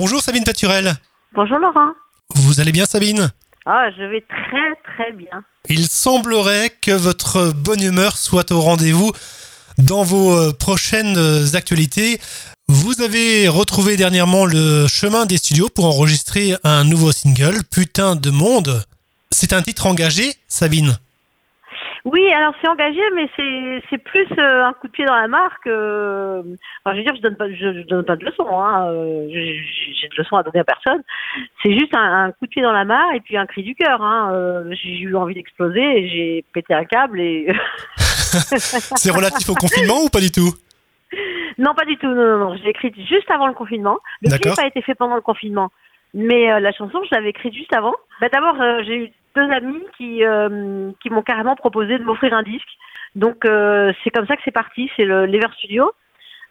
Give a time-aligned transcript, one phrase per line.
[0.00, 0.94] Bonjour Sabine Paturel.
[1.34, 1.90] Bonjour Laurent.
[2.34, 3.30] Vous allez bien Sabine?
[3.66, 5.44] Ah, je vais très très bien.
[5.68, 9.12] Il semblerait que votre bonne humeur soit au rendez-vous
[9.76, 12.18] dans vos euh, prochaines euh, actualités.
[12.66, 18.30] Vous avez retrouvé dernièrement le chemin des studios pour enregistrer un nouveau single, Putain de
[18.30, 18.82] monde.
[19.30, 20.98] C'est un titre engagé, Sabine?
[22.06, 25.28] Oui, alors c'est engagé, mais c'est c'est plus euh, un coup de pied dans la
[25.28, 25.66] marque.
[25.66, 26.42] euh,
[26.84, 28.48] enfin, je veux dire, je donne pas, je, je donne pas de leçons.
[28.58, 29.62] Hein, euh, j'ai
[30.00, 31.02] j'ai de leçons à donner à personne.
[31.62, 33.74] C'est juste un, un coup de pied dans la mare et puis un cri du
[33.74, 34.00] cœur.
[34.02, 37.46] Hein, euh, j'ai eu envie d'exploser et j'ai pété un câble et
[38.30, 40.54] C'est relatif au confinement ou pas du tout?
[41.58, 42.06] Non, pas du tout.
[42.06, 42.56] Non, non, non.
[42.56, 43.98] Je l'ai écrite juste avant le confinement.
[44.22, 45.70] Le clip a été fait pendant le confinement,
[46.14, 47.94] mais euh, la chanson, je l'avais écrite juste avant.
[48.20, 52.34] Bah, D'abord, euh, j'ai eu deux amis qui euh, qui m'ont carrément proposé de m'offrir
[52.34, 52.68] un disque.
[53.14, 54.90] Donc euh, c'est comme ça que c'est parti.
[54.96, 55.90] C'est le l'Ever Studio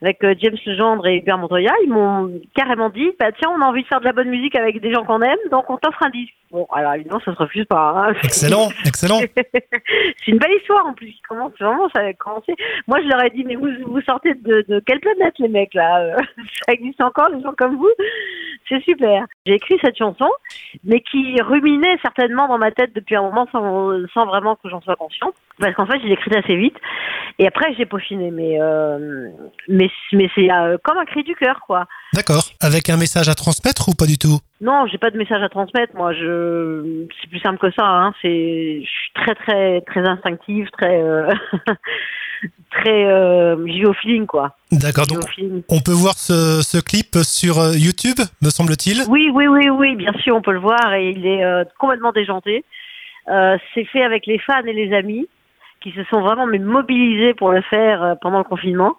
[0.02, 1.73] avec euh, James Legendre et Hubert Montoya.
[1.83, 4.55] Ils m'ont carrément dit, bah tiens, on a envie de faire de la bonne musique
[4.55, 6.33] avec des gens qu'on aime, donc on t'offre un disque.
[6.52, 8.08] Bon, alors évidemment, ça se refuse pas.
[8.08, 8.13] hein.
[8.23, 9.19] Excellent, excellent.
[9.36, 12.55] c'est une belle histoire en plus qui commence vraiment, ça a commencé.
[12.88, 15.73] Moi, je leur ai dit, mais vous, vous sortez de, de quelle planète, les mecs,
[15.73, 16.16] là?
[16.66, 17.91] Ça existe encore, des gens comme vous?
[18.69, 19.25] C'est super.
[19.45, 20.30] J'ai écrit cette chanson,
[20.84, 24.81] mais qui ruminait certainement dans ma tête depuis un moment sans, sans vraiment que j'en
[24.81, 25.34] sois consciente.
[25.59, 26.78] Parce qu'en fait, je l'ai écrite assez vite.
[27.38, 28.31] Et après, j'ai peaufiné.
[28.31, 29.30] Mais, euh,
[29.67, 31.86] mais, mais c'est euh, comme un cri du cœur, quoi.
[32.14, 32.44] D'accord.
[32.61, 34.39] Avec un message à transmettre ou pas du tout?
[34.61, 35.95] Non, j'ai pas de message à transmettre.
[35.95, 37.86] Moi, je c'est plus simple que ça.
[37.86, 38.14] Hein.
[38.22, 41.30] C'est, je suis très très très instinctive, très euh...
[42.80, 43.55] très euh...
[43.67, 44.55] j'y au feeling quoi.
[44.72, 45.19] D'accord, donc
[45.69, 49.03] on peut voir ce, ce clip sur euh, YouTube, me semble-t-il?
[49.09, 52.11] Oui, oui, oui, oui, bien sûr, on peut le voir et il est euh, complètement
[52.11, 52.63] déjanté.
[53.27, 55.27] Euh, c'est fait avec les fans et les amis
[55.81, 58.97] qui se sont vraiment mais, mobilisés pour le faire pendant le confinement.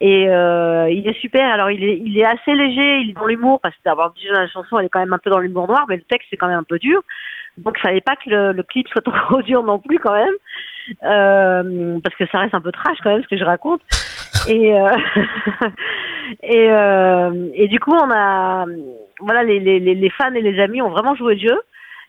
[0.00, 1.50] Et euh, il est super.
[1.52, 4.34] Alors il est, il est assez léger, il est dans l'humour parce que d'abord déjà
[4.34, 6.36] la chanson elle est quand même un peu dans l'humour noir, mais le texte c'est
[6.36, 7.00] quand même un peu dur.
[7.56, 10.34] Donc il fallait pas que le, le clip soit trop dur non plus quand même,
[11.02, 13.80] euh, parce que ça reste un peu trash quand même ce que je raconte.
[14.48, 14.90] Et euh,
[16.42, 18.66] et, euh, et du coup on a
[19.20, 21.60] voilà les, les, les fans et les amis ont vraiment joué le jeu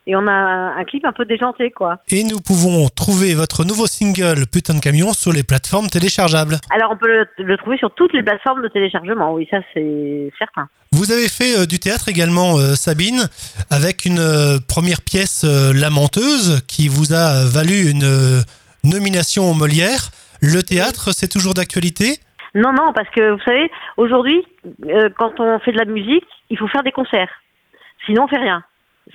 [0.05, 1.99] et on a un, clip un peu déjanté quoi.
[2.09, 6.57] Et nous pouvons trouver votre nouveau single Putain de camion sur les plateformes téléchargeables.
[6.69, 10.31] Alors on peut le, le trouver sur toutes les plateformes de téléchargement, oui ça c'est
[10.37, 10.67] certain.
[10.91, 13.27] Vous avez fait euh, du théâtre également, euh, Sabine,
[13.69, 18.41] avec une euh, première pièce lamenteuse qui vous a valu une
[18.89, 20.09] nomination au Molière.
[20.41, 22.19] Le théâtre, c'est toujours d'actualité?
[22.55, 24.43] Non, non, parce que vous savez, aujourd'hui,
[24.85, 27.29] euh, quand on fait de la musique, il faut faire des concerts.
[28.05, 28.63] Sinon, on fait rien.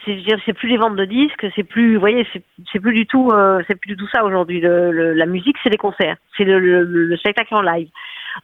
[0.07, 2.27] C'est plus les ventes de disques, c'est plus, vous voyez,
[2.73, 4.61] c'est plus du tout, euh, c'est plus du tout ça aujourd'hui.
[4.63, 7.89] La musique, c'est les concerts, c'est le, le, le spectacle en live.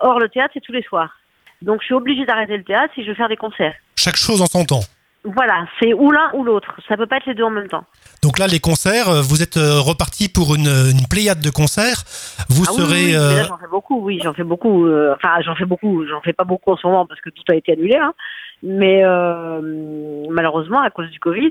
[0.00, 1.16] Or, le théâtre, c'est tous les soirs.
[1.62, 3.74] Donc, je suis obligée d'arrêter le théâtre si je veux faire des concerts.
[3.96, 4.84] Chaque chose en son temps.
[5.24, 6.68] Voilà, c'est ou l'un ou l'autre.
[6.88, 7.84] Ça peut pas être les deux en même temps.
[8.22, 12.04] Donc là, les concerts, euh, vous êtes euh, reparti pour une, une pléiade de concerts.
[12.48, 13.04] Vous Ah oui, serez...
[13.06, 14.86] oui, euh, j'en fais beaucoup, oui, j'en fais beaucoup.
[14.86, 16.04] euh, Enfin, j'en fais beaucoup.
[16.06, 18.12] J'en fais pas beaucoup en ce moment parce que tout a été annulé, hein.
[18.62, 19.60] Mais euh,
[20.30, 21.50] malheureusement à cause du Covid.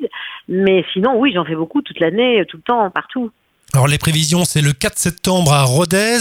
[0.49, 3.31] Mais sinon, oui, j'en fais beaucoup toute l'année, tout le temps, partout.
[3.73, 6.17] Alors les prévisions, c'est le 4 septembre à Rodez,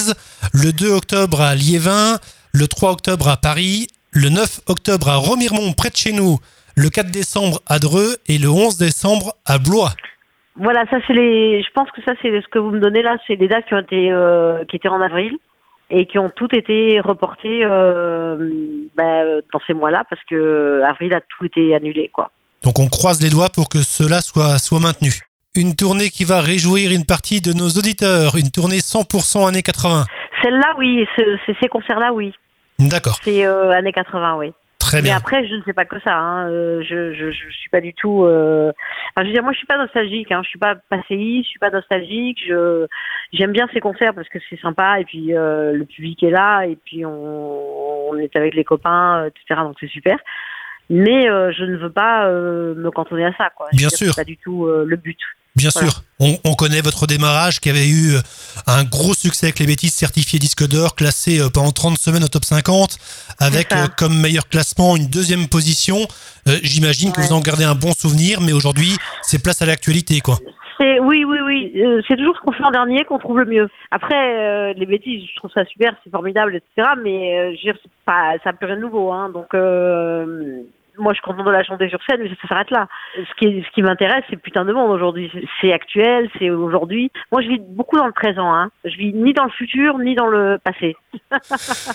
[0.53, 2.19] le 2 octobre à Liévin,
[2.53, 6.39] le 3 octobre à Paris, le 9 octobre à Remiremont, près de chez nous,
[6.77, 9.93] le 4 décembre à Dreux et le 11 décembre à Blois.
[10.57, 11.63] Voilà, ça c'est les.
[11.63, 13.75] Je pense que ça c'est ce que vous me donnez là, c'est des dates qui
[13.75, 15.33] ont été euh, qui étaient en avril
[15.91, 18.51] et qui ont toutes été reportées euh,
[18.97, 19.23] bah,
[19.53, 22.31] dans ces mois-là parce que avril a tout été annulé, quoi.
[22.65, 25.13] Donc on croise les doigts pour que cela soit, soit maintenu.
[25.55, 30.05] Une tournée qui va réjouir une partie de nos auditeurs, une tournée 100% années 80.
[30.43, 32.33] Celle-là, oui, ce- c'est ces concerts-là, oui.
[32.79, 34.53] D'accord, C'est euh, années 80, oui.
[34.87, 36.17] Très Mais après, je ne sais pas que ça.
[36.17, 36.49] Hein.
[36.49, 38.25] euh, je, je, je suis pas du tout.
[38.25, 38.73] Euh...
[39.11, 40.33] Enfin, je veux dire, moi, je suis pas nostalgique.
[40.33, 40.41] Hein.
[40.43, 41.45] Je suis pas passéiste.
[41.45, 42.39] Je suis pas nostalgique.
[42.47, 42.87] Je
[43.33, 46.63] j'aime bien ces concerts parce que c'est sympa et puis euh, le public est là
[46.63, 49.61] et puis on, on est avec les copains, etc.
[49.63, 50.19] Donc c'est super.
[50.89, 53.51] Mais euh, je ne veux pas euh, me cantonner à ça.
[53.55, 53.67] Quoi.
[53.73, 54.13] Bien sûr.
[54.13, 55.19] C'est pas du tout euh, le but.
[55.57, 55.89] Bien Voilà.
[55.91, 58.21] sûr, on, on connaît votre démarrage qui avait eu euh,
[58.67, 62.29] un gros succès avec les bêtises certifiées disque d'or, classé euh, pendant 30 semaines au
[62.29, 62.99] top 50,
[63.39, 65.97] avec euh, comme meilleur classement une deuxième position.
[66.49, 70.21] Euh, J'imagine que vous en gardez un bon souvenir, mais aujourd'hui, c'est place à l'actualité,
[70.21, 70.39] quoi.
[70.79, 71.73] C'est oui, oui, oui.
[71.77, 73.67] euh, c'est toujours ce qu'on fait en dernier qu'on trouve le mieux.
[73.91, 76.91] Après, les bêtises, je trouve ça super, c'est formidable, etc.
[77.03, 79.11] Mais je veux dire, pas, ça n'a plus rien de nouveau.
[79.11, 79.47] Hein, donc,
[80.99, 82.89] moi je suis contente de la chanter sur scène, mais ça, s'arrête là.
[83.17, 85.31] Ce qui, ce qui m'intéresse, c'est putain de monde aujourd'hui.
[85.61, 87.11] C'est actuel, c'est aujourd'hui.
[87.33, 88.53] Moi, je vis beaucoup dans le présent.
[88.53, 88.71] Hein.
[88.85, 90.97] Je vis ni dans le futur, ni dans le passé.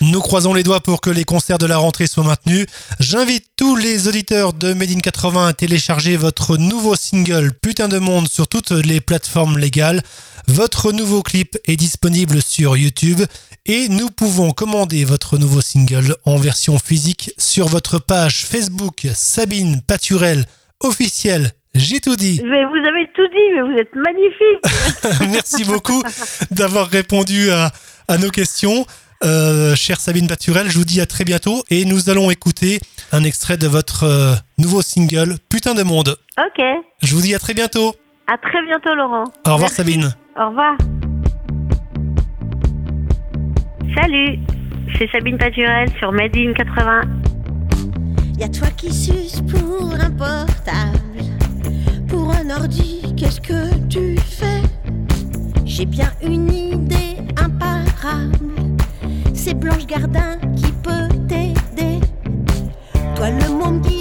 [0.00, 2.66] Nous croisons les doigts pour que les concerts de la rentrée soient maintenus.
[3.00, 7.98] J'invite tous les auditeurs de Made in 80 à télécharger votre nouveau single Putain de
[7.98, 10.00] monde sur toutes les plateformes légales.
[10.48, 13.20] Votre nouveau clip est disponible sur YouTube
[13.66, 19.80] et nous pouvons commander votre nouveau single en version physique sur votre page Facebook Sabine
[19.86, 20.44] Paturel
[20.80, 21.50] officielle.
[21.74, 22.40] J'ai tout dit.
[22.44, 25.30] Mais vous avez tout dit, mais vous êtes magnifique.
[25.32, 26.02] Merci beaucoup
[26.50, 27.70] d'avoir répondu à,
[28.08, 28.84] à, nos questions.
[29.24, 32.80] Euh, chère Sabine Paturel, je vous dis à très bientôt et nous allons écouter
[33.12, 36.16] un extrait de votre euh, nouveau single Putain de monde.
[36.38, 36.62] Ok.
[37.02, 37.94] Je vous dis à très bientôt.
[38.26, 39.24] À très bientôt Laurent.
[39.46, 40.14] Au revoir Sabine.
[40.36, 40.76] Au revoir.
[43.94, 44.38] Salut,
[44.98, 47.21] c'est Sabine Paturel sur Made in 80.
[48.42, 51.22] Y'a toi qui suces pour un portable,
[52.08, 54.62] pour un ordi, qu'est-ce que tu fais?
[55.64, 58.74] J'ai bien une idée imparable,
[59.32, 62.00] c'est Blanche Gardin qui peut t'aider.
[63.14, 63.91] Toi le monde qui